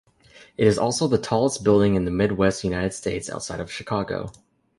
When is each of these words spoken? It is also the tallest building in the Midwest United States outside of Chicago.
It 0.57 0.65
is 0.65 0.79
also 0.79 1.07
the 1.07 1.19
tallest 1.19 1.63
building 1.63 1.93
in 1.93 2.05
the 2.05 2.09
Midwest 2.09 2.63
United 2.63 2.95
States 2.95 3.29
outside 3.29 3.59
of 3.59 3.71
Chicago. 3.71 4.31